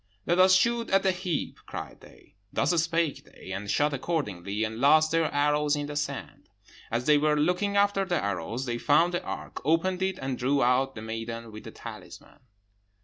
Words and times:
'Let 0.25 0.39
us 0.39 0.55
shoot 0.55 0.89
at 0.89 1.03
that 1.03 1.17
heap!' 1.17 1.59
cried 1.67 2.01
they. 2.01 2.33
Thus 2.51 2.71
spake 2.81 3.23
they, 3.23 3.51
and 3.51 3.69
shot 3.69 3.93
accordingly, 3.93 4.63
and 4.63 4.79
lost 4.79 5.11
their 5.11 5.31
arrows 5.31 5.75
in 5.75 5.85
the 5.85 5.95
sand. 5.95 6.49
As 6.89 7.05
they 7.05 7.19
were 7.19 7.39
looking 7.39 7.77
after 7.77 8.03
the 8.03 8.15
arrows, 8.19 8.65
they 8.65 8.79
found 8.79 9.13
the 9.13 9.21
ark, 9.21 9.61
opened 9.63 10.01
it, 10.01 10.17
and 10.17 10.39
drew 10.39 10.63
out 10.63 10.95
the 10.95 11.03
maiden 11.03 11.51
with 11.51 11.65
the 11.65 11.71
talisman. 11.71 12.39